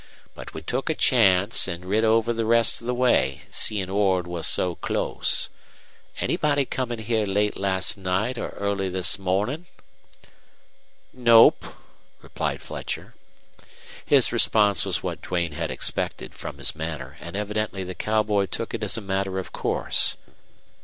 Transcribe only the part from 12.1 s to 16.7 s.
replied Fletcher. His response was what Duane had expected from